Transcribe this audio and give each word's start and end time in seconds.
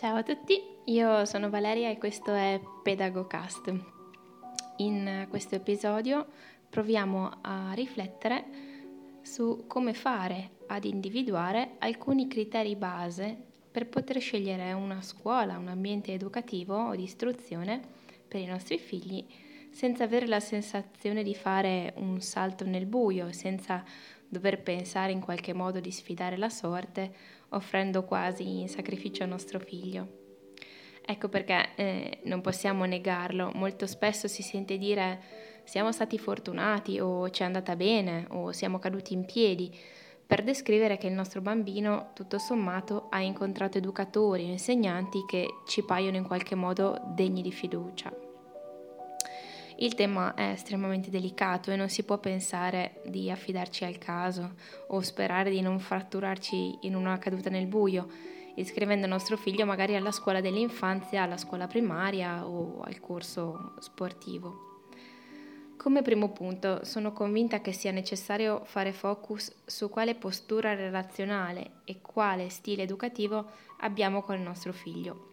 Ciao 0.00 0.16
a 0.16 0.22
tutti, 0.22 0.58
io 0.84 1.26
sono 1.26 1.50
Valeria 1.50 1.90
e 1.90 1.98
questo 1.98 2.32
è 2.32 2.58
Pedagogcast. 2.82 3.74
In 4.78 5.26
questo 5.28 5.56
episodio 5.56 6.26
proviamo 6.70 7.40
a 7.42 7.72
riflettere 7.74 8.44
su 9.20 9.64
come 9.66 9.92
fare 9.92 10.52
ad 10.68 10.86
individuare 10.86 11.72
alcuni 11.80 12.28
criteri 12.28 12.76
base 12.76 13.36
per 13.70 13.88
poter 13.88 14.18
scegliere 14.20 14.72
una 14.72 15.02
scuola, 15.02 15.58
un 15.58 15.68
ambiente 15.68 16.14
educativo 16.14 16.76
o 16.76 16.96
di 16.96 17.02
istruzione 17.02 17.78
per 18.26 18.40
i 18.40 18.46
nostri 18.46 18.78
figli 18.78 19.22
senza 19.70 20.04
avere 20.04 20.26
la 20.26 20.40
sensazione 20.40 21.22
di 21.22 21.34
fare 21.34 21.92
un 21.96 22.22
salto 22.22 22.64
nel 22.64 22.86
buio, 22.86 23.32
senza 23.32 23.84
dover 24.30 24.62
pensare 24.62 25.10
in 25.10 25.20
qualche 25.20 25.52
modo 25.52 25.80
di 25.80 25.90
sfidare 25.90 26.36
la 26.36 26.48
sorte, 26.48 27.12
offrendo 27.50 28.04
quasi 28.04 28.60
in 28.60 28.68
sacrificio 28.68 29.24
il 29.24 29.28
nostro 29.28 29.58
figlio. 29.58 30.18
Ecco 31.04 31.28
perché 31.28 31.70
eh, 31.74 32.18
non 32.24 32.40
possiamo 32.40 32.84
negarlo, 32.84 33.50
molto 33.54 33.86
spesso 33.86 34.28
si 34.28 34.42
sente 34.42 34.78
dire 34.78 35.20
siamo 35.64 35.90
stati 35.90 36.18
fortunati 36.18 37.00
o 37.00 37.28
ci 37.30 37.42
è 37.42 37.44
andata 37.44 37.74
bene 37.74 38.26
o 38.30 38.52
siamo 38.52 38.78
caduti 38.78 39.12
in 39.12 39.24
piedi, 39.24 39.76
per 40.24 40.44
descrivere 40.44 40.96
che 40.96 41.08
il 41.08 41.12
nostro 41.12 41.40
bambino, 41.40 42.10
tutto 42.14 42.38
sommato, 42.38 43.08
ha 43.10 43.20
incontrato 43.20 43.78
educatori 43.78 44.44
o 44.44 44.46
insegnanti 44.46 45.24
che 45.26 45.48
ci 45.66 45.82
paiono 45.82 46.16
in 46.16 46.24
qualche 46.24 46.54
modo 46.54 47.00
degni 47.16 47.42
di 47.42 47.50
fiducia. 47.50 48.29
Il 49.82 49.94
tema 49.94 50.34
è 50.34 50.50
estremamente 50.50 51.08
delicato 51.08 51.70
e 51.70 51.76
non 51.76 51.88
si 51.88 52.02
può 52.02 52.18
pensare 52.18 53.00
di 53.06 53.30
affidarci 53.30 53.86
al 53.86 53.96
caso 53.96 54.56
o 54.88 55.00
sperare 55.00 55.48
di 55.48 55.62
non 55.62 55.80
fratturarci 55.80 56.80
in 56.82 56.94
una 56.94 57.16
caduta 57.16 57.48
nel 57.48 57.66
buio, 57.66 58.06
iscrivendo 58.56 59.06
nostro 59.06 59.38
figlio 59.38 59.64
magari 59.64 59.96
alla 59.96 60.12
scuola 60.12 60.42
dell'infanzia, 60.42 61.22
alla 61.22 61.38
scuola 61.38 61.66
primaria 61.66 62.46
o 62.46 62.82
al 62.82 63.00
corso 63.00 63.72
sportivo. 63.78 64.82
Come 65.78 66.02
primo 66.02 66.28
punto, 66.30 66.84
sono 66.84 67.14
convinta 67.14 67.62
che 67.62 67.72
sia 67.72 67.90
necessario 67.90 68.60
fare 68.66 68.92
focus 68.92 69.50
su 69.64 69.88
quale 69.88 70.14
postura 70.14 70.74
relazionale 70.74 71.80
e 71.84 72.02
quale 72.02 72.50
stile 72.50 72.82
educativo 72.82 73.52
abbiamo 73.78 74.20
con 74.20 74.34
il 74.34 74.42
nostro 74.42 74.74
figlio 74.74 75.29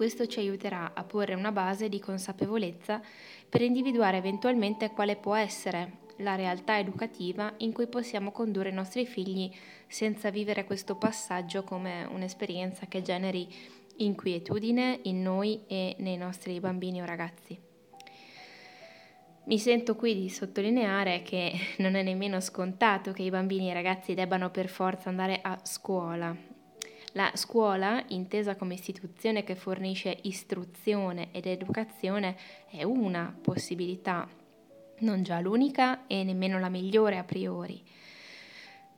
questo 0.00 0.26
ci 0.26 0.38
aiuterà 0.38 0.92
a 0.94 1.04
porre 1.04 1.34
una 1.34 1.52
base 1.52 1.90
di 1.90 1.98
consapevolezza 2.00 3.02
per 3.46 3.60
individuare 3.60 4.16
eventualmente 4.16 4.92
quale 4.92 5.16
può 5.16 5.34
essere 5.34 5.98
la 6.20 6.36
realtà 6.36 6.78
educativa 6.78 7.52
in 7.58 7.74
cui 7.74 7.86
possiamo 7.86 8.32
condurre 8.32 8.70
i 8.70 8.72
nostri 8.72 9.04
figli 9.04 9.52
senza 9.86 10.30
vivere 10.30 10.64
questo 10.64 10.94
passaggio 10.94 11.64
come 11.64 12.08
un'esperienza 12.10 12.86
che 12.86 13.02
generi 13.02 13.46
inquietudine 13.96 15.00
in 15.02 15.20
noi 15.20 15.64
e 15.66 15.96
nei 15.98 16.16
nostri 16.16 16.58
bambini 16.60 17.02
o 17.02 17.04
ragazzi. 17.04 17.60
Mi 19.44 19.58
sento 19.58 19.96
qui 19.96 20.18
di 20.18 20.30
sottolineare 20.30 21.20
che 21.20 21.52
non 21.76 21.94
è 21.94 22.02
nemmeno 22.02 22.40
scontato 22.40 23.12
che 23.12 23.20
i 23.20 23.28
bambini 23.28 23.66
e 23.66 23.72
i 23.72 23.74
ragazzi 23.74 24.14
debbano 24.14 24.48
per 24.48 24.68
forza 24.68 25.10
andare 25.10 25.40
a 25.42 25.60
scuola 25.62 26.49
la 27.12 27.32
scuola, 27.34 28.04
intesa 28.08 28.56
come 28.56 28.74
istituzione 28.74 29.42
che 29.42 29.56
fornisce 29.56 30.18
istruzione 30.22 31.28
ed 31.32 31.46
educazione, 31.46 32.36
è 32.70 32.82
una 32.84 33.36
possibilità, 33.40 34.28
non 34.98 35.22
già 35.22 35.40
l'unica 35.40 36.06
e 36.06 36.22
nemmeno 36.22 36.58
la 36.58 36.68
migliore 36.68 37.18
a 37.18 37.24
priori. 37.24 37.82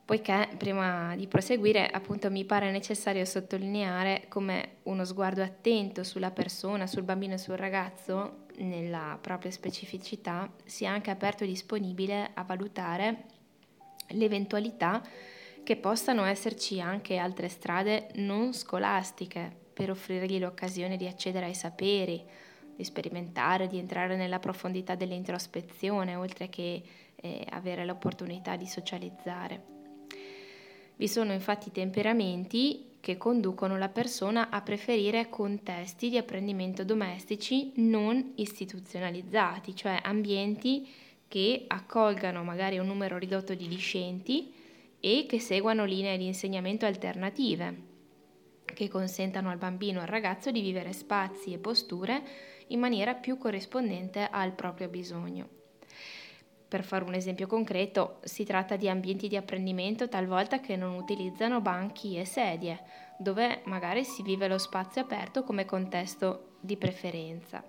Poiché 0.04 0.48
prima 0.58 1.16
di 1.16 1.26
proseguire, 1.26 1.86
appunto, 1.86 2.30
mi 2.30 2.44
pare 2.44 2.70
necessario 2.70 3.24
sottolineare 3.24 4.26
come 4.28 4.76
uno 4.82 5.04
sguardo 5.04 5.42
attento 5.42 6.02
sulla 6.02 6.32
persona, 6.32 6.86
sul 6.86 7.04
bambino 7.04 7.34
e 7.34 7.38
sul 7.38 7.56
ragazzo, 7.56 8.40
nella 8.56 9.16
propria 9.18 9.50
specificità, 9.50 10.52
sia 10.64 10.90
anche 10.90 11.10
aperto 11.10 11.44
e 11.44 11.46
disponibile 11.46 12.30
a 12.34 12.42
valutare 12.42 13.24
l'eventualità 14.08 15.02
che 15.62 15.76
possano 15.76 16.24
esserci 16.24 16.80
anche 16.80 17.16
altre 17.16 17.48
strade 17.48 18.08
non 18.14 18.52
scolastiche 18.52 19.60
per 19.72 19.90
offrirgli 19.90 20.38
l'occasione 20.38 20.96
di 20.96 21.06
accedere 21.06 21.46
ai 21.46 21.54
saperi, 21.54 22.22
di 22.74 22.84
sperimentare, 22.84 23.68
di 23.68 23.78
entrare 23.78 24.16
nella 24.16 24.38
profondità 24.38 24.94
dell'introspezione, 24.94 26.16
oltre 26.16 26.48
che 26.48 26.82
eh, 27.16 27.46
avere 27.50 27.84
l'opportunità 27.84 28.56
di 28.56 28.66
socializzare. 28.66 29.70
Vi 30.96 31.08
sono 31.08 31.32
infatti 31.32 31.70
temperamenti 31.70 32.96
che 33.00 33.16
conducono 33.16 33.76
la 33.76 33.88
persona 33.88 34.50
a 34.50 34.60
preferire 34.62 35.28
contesti 35.28 36.08
di 36.08 36.16
apprendimento 36.16 36.84
domestici 36.84 37.72
non 37.76 38.32
istituzionalizzati, 38.36 39.74
cioè 39.74 39.98
ambienti 40.02 40.88
che 41.26 41.64
accolgano 41.66 42.44
magari 42.44 42.78
un 42.78 42.86
numero 42.86 43.18
ridotto 43.18 43.54
di 43.54 43.66
discenti, 43.66 44.52
e 45.04 45.26
che 45.28 45.40
seguano 45.40 45.84
linee 45.84 46.16
di 46.16 46.26
insegnamento 46.26 46.86
alternative, 46.86 47.90
che 48.64 48.86
consentano 48.86 49.50
al 49.50 49.58
bambino 49.58 49.98
o 49.98 50.02
al 50.02 50.08
ragazzo 50.08 50.52
di 50.52 50.60
vivere 50.60 50.92
spazi 50.92 51.52
e 51.52 51.58
posture 51.58 52.22
in 52.68 52.78
maniera 52.78 53.14
più 53.14 53.36
corrispondente 53.36 54.28
al 54.30 54.52
proprio 54.52 54.86
bisogno. 54.86 55.48
Per 56.68 56.84
fare 56.84 57.02
un 57.02 57.14
esempio 57.14 57.48
concreto, 57.48 58.20
si 58.22 58.44
tratta 58.44 58.76
di 58.76 58.88
ambienti 58.88 59.26
di 59.26 59.36
apprendimento 59.36 60.08
talvolta 60.08 60.60
che 60.60 60.76
non 60.76 60.94
utilizzano 60.94 61.60
banchi 61.60 62.16
e 62.16 62.24
sedie, 62.24 62.80
dove 63.18 63.62
magari 63.64 64.04
si 64.04 64.22
vive 64.22 64.46
lo 64.46 64.56
spazio 64.56 65.02
aperto 65.02 65.42
come 65.42 65.64
contesto 65.64 66.58
di 66.60 66.76
preferenza. 66.76 67.62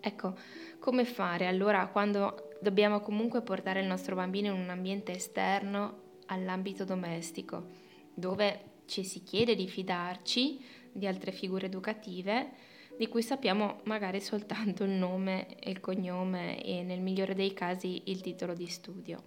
Ecco, 0.00 0.36
come 0.78 1.04
fare 1.04 1.48
allora 1.48 1.88
quando 1.88 2.53
dobbiamo 2.64 3.00
comunque 3.00 3.42
portare 3.42 3.80
il 3.80 3.86
nostro 3.86 4.16
bambino 4.16 4.52
in 4.52 4.58
un 4.58 4.70
ambiente 4.70 5.12
esterno 5.12 6.22
all'ambito 6.26 6.84
domestico, 6.84 7.68
dove 8.14 8.72
ci 8.86 9.04
si 9.04 9.22
chiede 9.22 9.54
di 9.54 9.68
fidarci 9.68 10.64
di 10.90 11.06
altre 11.06 11.30
figure 11.30 11.66
educative 11.66 12.72
di 12.96 13.06
cui 13.08 13.22
sappiamo 13.22 13.80
magari 13.84 14.20
soltanto 14.20 14.84
il 14.84 14.90
nome 14.90 15.58
e 15.58 15.70
il 15.70 15.80
cognome 15.80 16.62
e 16.64 16.82
nel 16.82 17.00
migliore 17.00 17.34
dei 17.34 17.52
casi 17.52 18.02
il 18.06 18.20
titolo 18.20 18.54
di 18.54 18.66
studio. 18.66 19.22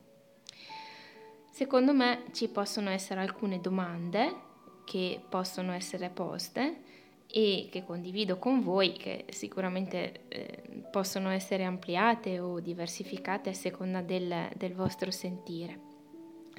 Secondo 1.52 1.94
me 1.94 2.24
ci 2.34 2.48
possono 2.50 2.90
essere 2.90 3.20
alcune 3.20 3.60
domande 3.60 4.46
che 4.84 5.22
possono 5.28 5.74
essere 5.74 6.10
poste 6.10 6.82
e 7.30 7.68
che 7.70 7.84
condivido 7.84 8.38
con 8.38 8.62
voi, 8.62 8.94
che 8.94 9.26
sicuramente 9.30 10.28
eh, 10.30 10.64
possono 10.92 11.30
essere 11.30 11.64
ampliate 11.64 12.40
o 12.40 12.60
diversificate 12.60 13.50
a 13.50 13.54
seconda 13.54 14.02
del, 14.02 14.50
del 14.56 14.74
vostro 14.74 15.12
sentire. 15.12 15.80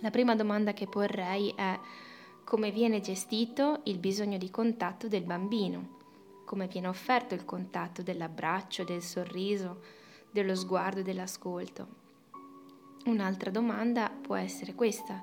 La 0.00 0.10
prima 0.10 0.36
domanda 0.36 0.72
che 0.72 0.86
porrei 0.86 1.52
è 1.56 1.78
come 2.44 2.70
viene 2.70 3.00
gestito 3.00 3.80
il 3.84 3.98
bisogno 3.98 4.38
di 4.38 4.50
contatto 4.50 5.08
del 5.08 5.24
bambino, 5.24 5.96
come 6.44 6.66
viene 6.66 6.88
offerto 6.88 7.34
il 7.34 7.44
contatto 7.44 8.02
dell'abbraccio, 8.02 8.84
del 8.84 9.02
sorriso, 9.02 9.82
dello 10.30 10.54
sguardo 10.54 11.02
dell'ascolto. 11.02 12.06
Un'altra 13.06 13.50
domanda 13.50 14.10
può 14.10 14.34
essere 14.34 14.74
questa, 14.74 15.22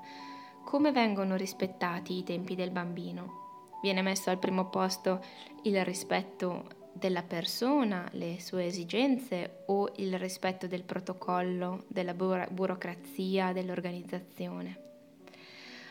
come 0.64 0.92
vengono 0.92 1.36
rispettati 1.36 2.18
i 2.18 2.24
tempi 2.24 2.56
del 2.56 2.72
bambino? 2.72 3.45
Viene 3.86 4.02
messo 4.02 4.32
al 4.32 4.40
primo 4.40 4.66
posto 4.70 5.24
il 5.66 5.86
rispetto 5.86 6.90
della 6.92 7.22
persona, 7.22 8.10
le 8.14 8.38
sue 8.40 8.66
esigenze 8.66 9.62
o 9.68 9.92
il 9.98 10.18
rispetto 10.18 10.66
del 10.66 10.82
protocollo, 10.82 11.84
della 11.88 12.16
buro- 12.16 12.48
burocrazia, 12.50 13.54
dell'organizzazione. 13.54 14.80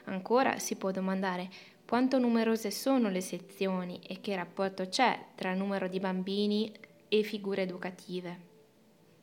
Ancora 0.07 0.59
si 0.59 0.75
può 0.75 0.91
domandare 0.91 1.49
quanto 1.87 2.19
numerose 2.19 2.73
sono 2.73 3.11
le 3.11 3.21
sezioni 3.21 4.01
e 4.05 4.21
che 4.21 4.35
rapporto 4.35 4.89
c'è 4.89 5.27
tra 5.37 5.55
numero 5.55 5.87
di 5.87 6.01
bambini 6.01 6.73
e 7.07 7.23
figure 7.23 7.63
educative. 7.63 8.41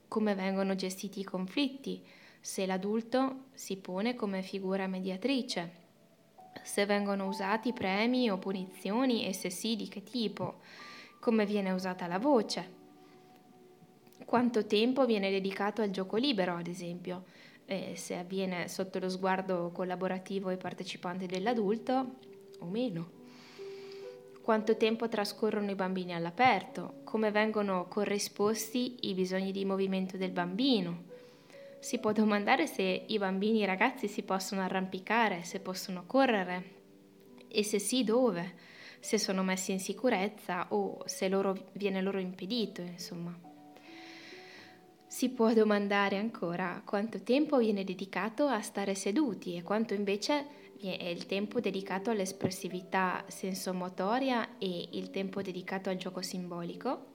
Come 0.08 0.34
vengono 0.34 0.76
gestiti 0.76 1.20
i 1.20 1.26
conflitti, 1.26 2.02
se 2.40 2.66
l'adulto 2.66 3.48
si 3.54 3.76
pone 3.76 4.16
come 4.16 4.42
figura 4.42 4.88
mediatrice 4.88 5.81
se 6.64 6.86
vengono 6.86 7.28
usati 7.28 7.74
premi 7.74 8.30
o 8.30 8.38
punizioni 8.38 9.26
e 9.28 9.34
se 9.34 9.50
sì 9.50 9.76
di 9.76 9.88
che 9.88 10.04
tipo, 10.04 10.60
come 11.20 11.46
viene 11.46 11.72
usata 11.72 12.08
la 12.08 12.20
voce, 12.20 12.80
quanto 14.26 14.66
tempo 14.66 15.06
viene 15.06 15.30
dedicato 15.30 15.82
al 15.82 15.92
gioco 15.92 16.18
libero, 16.18 16.56
ad 16.56 16.68
esempio, 16.68 17.26
e 17.66 17.94
se 17.96 18.18
avviene 18.18 18.68
sotto 18.68 19.00
lo 19.00 19.10
sguardo 19.10 19.72
collaborativo 19.74 20.50
e 20.50 20.58
partecipante 20.58 21.26
dell'adulto 21.26 22.16
o 22.60 22.66
meno. 22.66 23.20
Quanto 24.42 24.76
tempo 24.76 25.08
trascorrono 25.08 25.70
i 25.70 25.76
bambini 25.76 26.14
all'aperto, 26.14 27.02
come 27.04 27.30
vengono 27.30 27.88
corrisposti 27.88 29.10
i 29.10 29.14
bisogni 29.14 29.52
di 29.52 29.66
movimento 29.66 30.18
del 30.18 30.32
bambino, 30.32 31.10
si 31.82 31.98
può 31.98 32.12
domandare 32.12 32.68
se 32.68 33.06
i 33.08 33.18
bambini 33.18 33.60
e 33.60 33.64
i 33.64 33.66
ragazzi 33.66 34.08
si 34.08 34.22
possono 34.22 34.62
arrampicare, 34.62 35.44
se 35.44 35.60
possono 35.60 36.04
correre 36.06 36.80
e 37.48 37.64
se 37.64 37.80
sì 37.80 38.04
dove, 38.04 38.54
se 39.00 39.18
sono 39.18 39.42
messi 39.42 39.72
in 39.72 39.80
sicurezza 39.80 40.68
o 40.70 41.02
se 41.06 41.28
loro, 41.28 41.72
viene 41.74 42.02
loro 42.02 42.20
impedito, 42.20 42.82
insomma. 42.82 43.36
Si 45.08 45.30
può 45.32 45.52
domandare 45.54 46.18
ancora 46.18 46.84
quanto 46.86 47.24
tempo 47.24 47.58
viene 47.58 47.84
dedicato 47.84 48.46
a 48.46 48.62
stare 48.62 48.94
seduti 48.94 49.56
e 49.56 49.64
quanto 49.64 49.96
invece 49.96 50.60
è 50.80 51.08
il 51.08 51.26
tempo 51.26 51.60
dedicato 51.60 52.12
all'espressività 52.12 53.26
sensomotoria 53.28 54.60
e 54.60 54.90
il 54.92 55.10
tempo 55.10 55.42
dedicato 55.42 55.90
al 55.90 55.98
gioco 55.98 56.22
simbolico 56.22 57.10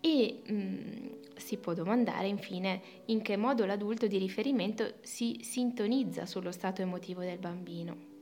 e 0.00 0.42
mh, 0.44 0.52
mm, 0.52 1.06
si 1.36 1.56
può 1.56 1.74
domandare 1.74 2.28
infine 2.28 2.80
in 3.06 3.22
che 3.22 3.36
modo 3.36 3.64
l'adulto 3.64 4.06
di 4.06 4.18
riferimento 4.18 4.94
si 5.02 5.40
sintonizza 5.42 6.26
sullo 6.26 6.52
stato 6.52 6.82
emotivo 6.82 7.20
del 7.20 7.38
bambino. 7.38 8.16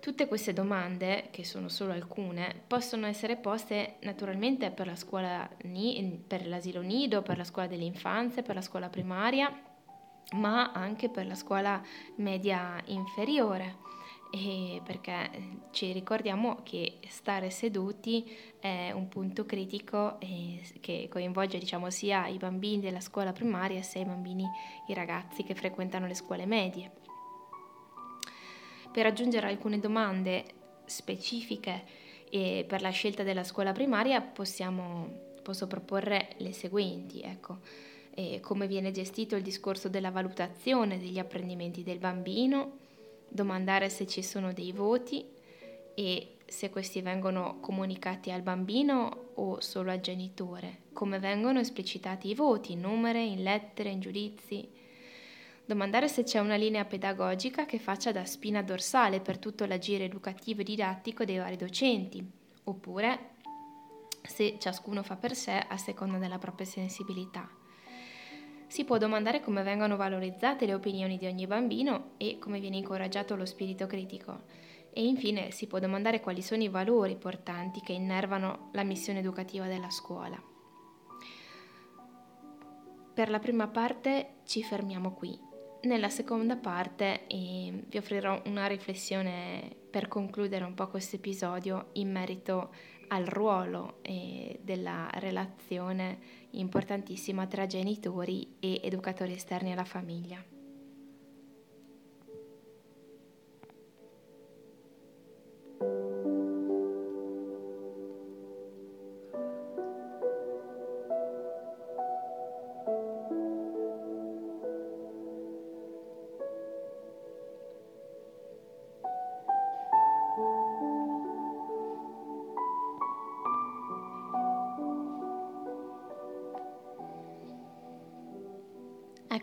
Tutte 0.00 0.26
queste 0.26 0.52
domande, 0.52 1.28
che 1.30 1.44
sono 1.44 1.68
solo 1.68 1.92
alcune, 1.92 2.62
possono 2.66 3.06
essere 3.06 3.36
poste 3.36 3.96
naturalmente 4.02 4.70
per 4.70 4.86
la 4.86 4.96
scuola 4.96 5.48
per 6.26 6.46
l'asilo 6.46 6.80
nido, 6.80 7.20
per 7.22 7.36
la 7.36 7.44
scuola 7.44 7.68
dell'infanzia, 7.68 8.42
per 8.42 8.54
la 8.54 8.62
scuola 8.62 8.88
primaria, 8.88 9.52
ma 10.36 10.72
anche 10.72 11.08
per 11.08 11.26
la 11.26 11.34
scuola 11.34 11.82
media 12.16 12.80
inferiore 12.86 13.86
e 14.30 14.82
perché 14.84 15.30
eh, 15.32 15.42
ci 15.70 15.92
ricordiamo 15.92 16.60
che 16.62 16.98
stare 17.08 17.50
seduti 17.50 18.30
è 18.60 18.90
un 18.92 19.08
punto 19.08 19.46
critico 19.46 20.18
che 20.80 21.08
coinvolge 21.10 21.58
diciamo, 21.58 21.90
sia 21.90 22.26
i 22.26 22.36
bambini 22.36 22.80
della 22.80 23.00
scuola 23.00 23.32
primaria 23.32 23.82
sia 23.82 24.02
i 24.02 24.04
bambini, 24.04 24.44
i 24.88 24.94
ragazzi 24.94 25.44
che 25.44 25.54
frequentano 25.54 26.06
le 26.06 26.14
scuole 26.14 26.44
medie. 26.44 26.90
Per 28.92 29.06
aggiungere 29.06 29.46
alcune 29.46 29.78
domande 29.78 30.44
specifiche 30.84 31.84
per 32.30 32.82
la 32.82 32.90
scelta 32.90 33.22
della 33.22 33.44
scuola 33.44 33.72
primaria 33.72 34.20
possiamo, 34.20 35.36
posso 35.42 35.66
proporre 35.66 36.34
le 36.38 36.52
seguenti. 36.52 37.20
Ecco. 37.20 37.60
come 38.40 38.66
viene 38.66 38.90
gestito 38.90 39.36
il 39.36 39.42
discorso 39.42 39.88
della 39.88 40.10
valutazione 40.10 40.98
degli 40.98 41.18
apprendimenti 41.18 41.82
del 41.82 41.98
bambino, 41.98 42.86
domandare 43.28 43.88
se 43.88 44.06
ci 44.06 44.22
sono 44.22 44.52
dei 44.52 44.72
voti 44.72 45.24
e 45.94 46.36
se 46.46 46.70
questi 46.70 47.02
vengono 47.02 47.58
comunicati 47.60 48.30
al 48.30 48.42
bambino 48.42 49.32
o 49.34 49.60
solo 49.60 49.90
al 49.90 50.00
genitore, 50.00 50.84
come 50.92 51.18
vengono 51.18 51.60
esplicitati 51.60 52.30
i 52.30 52.34
voti, 52.34 52.72
in 52.72 52.80
numere, 52.80 53.22
in 53.22 53.42
lettere, 53.42 53.90
in 53.90 54.00
giudizi. 54.00 54.66
Domandare 55.64 56.08
se 56.08 56.22
c'è 56.22 56.38
una 56.38 56.56
linea 56.56 56.86
pedagogica 56.86 57.66
che 57.66 57.78
faccia 57.78 58.12
da 58.12 58.24
spina 58.24 58.62
dorsale 58.62 59.20
per 59.20 59.38
tutto 59.38 59.66
l'agire 59.66 60.04
educativo 60.04 60.62
e 60.62 60.64
didattico 60.64 61.24
dei 61.26 61.36
vari 61.36 61.56
docenti, 61.56 62.26
oppure 62.64 63.36
se 64.22 64.56
ciascuno 64.58 65.02
fa 65.02 65.16
per 65.16 65.34
sé 65.34 65.58
a 65.68 65.76
seconda 65.76 66.16
della 66.16 66.38
propria 66.38 66.66
sensibilità. 66.66 67.57
Si 68.68 68.84
può 68.84 68.98
domandare 68.98 69.40
come 69.40 69.62
vengono 69.62 69.96
valorizzate 69.96 70.66
le 70.66 70.74
opinioni 70.74 71.16
di 71.16 71.26
ogni 71.26 71.46
bambino 71.46 72.10
e 72.18 72.38
come 72.38 72.60
viene 72.60 72.76
incoraggiato 72.76 73.34
lo 73.34 73.46
spirito 73.46 73.86
critico. 73.86 74.42
E 74.92 75.06
infine 75.06 75.50
si 75.50 75.66
può 75.66 75.78
domandare 75.78 76.20
quali 76.20 76.42
sono 76.42 76.62
i 76.62 76.68
valori 76.68 77.16
portanti 77.16 77.80
che 77.80 77.92
innervano 77.92 78.68
la 78.72 78.84
missione 78.84 79.20
educativa 79.20 79.66
della 79.66 79.90
scuola. 79.90 80.40
Per 83.14 83.30
la 83.30 83.38
prima 83.38 83.68
parte 83.68 84.34
ci 84.44 84.62
fermiamo 84.62 85.12
qui. 85.12 85.36
Nella 85.82 86.10
seconda 86.10 86.56
parte 86.56 87.26
eh, 87.26 87.84
vi 87.88 87.98
offrirò 87.98 88.42
una 88.46 88.66
riflessione 88.66 89.74
per 89.90 90.08
concludere 90.08 90.64
un 90.64 90.74
po' 90.74 90.88
questo 90.88 91.16
episodio 91.16 91.88
in 91.92 92.10
merito 92.10 92.70
al 93.08 93.26
ruolo 93.26 93.98
eh, 94.02 94.58
della 94.62 95.08
relazione 95.14 96.18
importantissima 96.50 97.46
tra 97.46 97.66
genitori 97.66 98.56
e 98.60 98.80
educatori 98.82 99.32
esterni 99.32 99.72
alla 99.72 99.84
famiglia. 99.84 100.42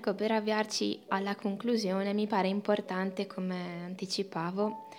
Ecco, 0.08 0.18
per 0.18 0.34
avviarci 0.34 1.02
alla 1.08 1.36
conclusione 1.36 2.14
mi 2.14 2.28
pare 2.28 2.48
importante, 2.48 3.26
come 3.26 3.86
anticipavo, 3.86 4.90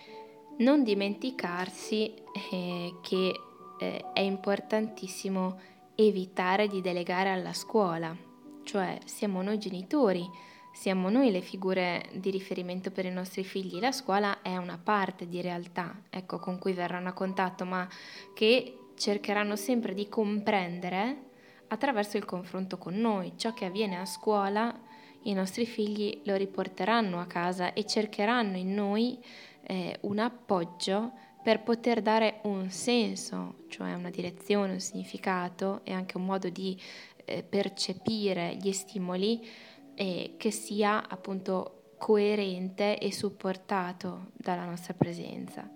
non 0.58 0.82
dimenticarsi 0.82 2.12
eh, 2.50 2.92
che 3.02 3.40
eh, 3.78 4.04
è 4.12 4.18
importantissimo 4.18 5.60
evitare 5.94 6.66
di 6.66 6.80
delegare 6.80 7.30
alla 7.30 7.52
scuola, 7.52 8.16
cioè 8.64 8.98
siamo 9.04 9.42
noi 9.42 9.60
genitori, 9.60 10.28
siamo 10.72 11.08
noi 11.08 11.30
le 11.30 11.40
figure 11.40 12.08
di 12.14 12.32
riferimento 12.32 12.90
per 12.90 13.04
i 13.04 13.12
nostri 13.12 13.44
figli, 13.44 13.78
la 13.78 13.92
scuola 13.92 14.42
è 14.42 14.56
una 14.56 14.80
parte 14.82 15.28
di 15.28 15.40
realtà, 15.40 16.02
ecco, 16.10 16.40
con 16.40 16.58
cui 16.58 16.72
verranno 16.72 17.10
a 17.10 17.12
contatto, 17.12 17.64
ma 17.64 17.88
che 18.34 18.76
cercheranno 18.96 19.54
sempre 19.54 19.94
di 19.94 20.08
comprendere 20.08 21.26
attraverso 21.68 22.16
il 22.16 22.24
confronto 22.24 22.76
con 22.76 22.94
noi. 22.94 23.34
Ciò 23.36 23.54
che 23.54 23.66
avviene 23.66 24.00
a 24.00 24.04
scuola 24.04 24.85
i 25.26 25.32
nostri 25.32 25.66
figli 25.66 26.20
lo 26.24 26.36
riporteranno 26.36 27.20
a 27.20 27.26
casa 27.26 27.72
e 27.72 27.84
cercheranno 27.84 28.56
in 28.56 28.74
noi 28.74 29.18
eh, 29.62 29.98
un 30.02 30.18
appoggio 30.18 31.12
per 31.42 31.62
poter 31.62 32.02
dare 32.02 32.40
un 32.42 32.70
senso, 32.70 33.64
cioè 33.68 33.94
una 33.94 34.10
direzione, 34.10 34.72
un 34.72 34.80
significato 34.80 35.80
e 35.84 35.92
anche 35.92 36.16
un 36.16 36.24
modo 36.24 36.48
di 36.48 36.76
eh, 37.24 37.42
percepire 37.42 38.56
gli 38.56 38.72
stimoli 38.72 39.46
eh, 39.94 40.34
che 40.36 40.50
sia 40.50 41.08
appunto 41.08 41.94
coerente 41.98 42.98
e 42.98 43.12
supportato 43.12 44.30
dalla 44.32 44.64
nostra 44.64 44.94
presenza. 44.94 45.75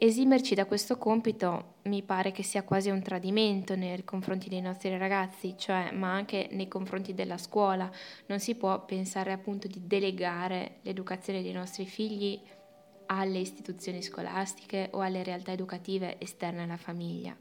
Esimerci 0.00 0.54
da 0.54 0.64
questo 0.64 0.96
compito 0.96 1.78
mi 1.84 2.04
pare 2.04 2.30
che 2.30 2.44
sia 2.44 2.62
quasi 2.62 2.88
un 2.88 3.02
tradimento 3.02 3.74
nei 3.74 4.04
confronti 4.04 4.48
dei 4.48 4.60
nostri 4.60 4.96
ragazzi, 4.96 5.56
cioè, 5.58 5.90
ma 5.90 6.12
anche 6.12 6.46
nei 6.52 6.68
confronti 6.68 7.14
della 7.14 7.36
scuola. 7.36 7.90
Non 8.26 8.38
si 8.38 8.54
può 8.54 8.84
pensare 8.84 9.32
appunto 9.32 9.66
di 9.66 9.88
delegare 9.88 10.76
l'educazione 10.82 11.42
dei 11.42 11.50
nostri 11.50 11.84
figli 11.84 12.40
alle 13.06 13.38
istituzioni 13.38 14.00
scolastiche 14.00 14.88
o 14.92 15.00
alle 15.00 15.24
realtà 15.24 15.50
educative 15.50 16.20
esterne 16.20 16.62
alla 16.62 16.76
famiglia. 16.76 17.36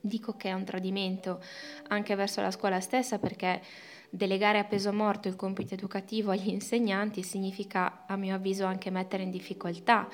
Dico 0.00 0.38
che 0.38 0.48
è 0.48 0.54
un 0.54 0.64
tradimento 0.64 1.42
anche 1.88 2.14
verso 2.14 2.40
la 2.40 2.50
scuola 2.50 2.80
stessa 2.80 3.18
perché 3.18 3.60
delegare 4.08 4.58
a 4.58 4.64
peso 4.64 4.94
morto 4.94 5.28
il 5.28 5.36
compito 5.36 5.74
educativo 5.74 6.30
agli 6.30 6.48
insegnanti 6.48 7.22
significa, 7.22 8.06
a 8.06 8.16
mio 8.16 8.34
avviso, 8.34 8.64
anche 8.64 8.88
mettere 8.88 9.24
in 9.24 9.30
difficoltà 9.30 10.08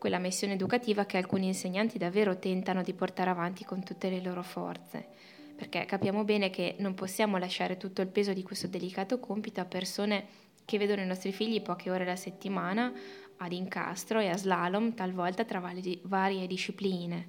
quella 0.00 0.18
missione 0.18 0.54
educativa 0.54 1.04
che 1.04 1.18
alcuni 1.18 1.46
insegnanti 1.46 1.98
davvero 1.98 2.38
tentano 2.38 2.82
di 2.82 2.94
portare 2.94 3.28
avanti 3.28 3.66
con 3.66 3.84
tutte 3.84 4.08
le 4.08 4.22
loro 4.22 4.42
forze, 4.42 5.06
perché 5.54 5.84
capiamo 5.84 6.24
bene 6.24 6.48
che 6.48 6.76
non 6.78 6.94
possiamo 6.94 7.36
lasciare 7.36 7.76
tutto 7.76 8.00
il 8.00 8.08
peso 8.08 8.32
di 8.32 8.42
questo 8.42 8.66
delicato 8.66 9.20
compito 9.20 9.60
a 9.60 9.66
persone 9.66 10.24
che 10.64 10.78
vedono 10.78 11.02
i 11.02 11.06
nostri 11.06 11.32
figli 11.32 11.60
poche 11.60 11.90
ore 11.90 12.04
alla 12.04 12.16
settimana 12.16 12.90
ad 13.36 13.52
incastro 13.52 14.20
e 14.20 14.28
a 14.28 14.38
slalom, 14.38 14.94
talvolta 14.94 15.44
tra 15.44 15.60
varie 16.02 16.46
discipline, 16.46 17.28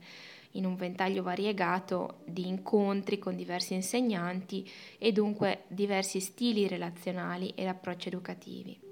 in 0.51 0.65
un 0.65 0.77
ventaglio 0.77 1.23
variegato 1.23 2.21
di 2.25 2.47
incontri 2.47 3.19
con 3.19 3.35
diversi 3.35 3.73
insegnanti 3.73 4.69
e 4.97 5.11
dunque 5.11 5.63
diversi 5.67 6.21
stili 6.21 6.69
relazionali 6.69 7.49
ed 7.49 7.67
approcci 7.67 8.07
educativi. 8.07 8.90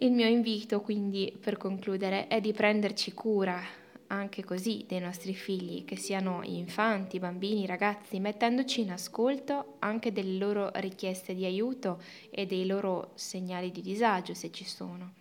Il 0.00 0.12
mio 0.12 0.28
invito 0.28 0.80
quindi 0.80 1.36
per 1.40 1.56
concludere 1.56 2.28
è 2.28 2.40
di 2.40 2.52
prenderci 2.52 3.12
cura 3.12 3.60
anche 4.06 4.44
così 4.44 4.84
dei 4.86 5.00
nostri 5.00 5.34
figli, 5.34 5.84
che 5.84 5.96
siano 5.96 6.40
infanti, 6.44 7.18
bambini, 7.18 7.66
ragazzi, 7.66 8.20
mettendoci 8.20 8.82
in 8.82 8.92
ascolto 8.92 9.74
anche 9.80 10.12
delle 10.12 10.38
loro 10.38 10.70
richieste 10.74 11.34
di 11.34 11.44
aiuto 11.44 12.00
e 12.30 12.46
dei 12.46 12.64
loro 12.64 13.10
segnali 13.14 13.72
di 13.72 13.82
disagio 13.82 14.34
se 14.34 14.52
ci 14.52 14.64
sono. 14.64 15.14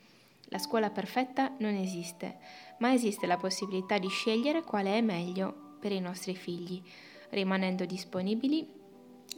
La 0.50 0.60
scuola 0.60 0.92
perfetta 0.92 1.56
non 1.58 1.74
esiste, 1.74 2.38
ma 2.78 2.94
esiste 2.94 3.26
la 3.26 3.38
possibilità 3.38 3.98
di 3.98 4.10
scegliere 4.10 4.62
quale 4.62 4.96
è 4.96 5.02
meglio 5.02 5.76
per 5.80 5.92
i 5.92 6.00
nostri 6.00 6.36
figli, 6.36 6.80
rimanendo 7.32 7.84
disponibili 7.84 8.66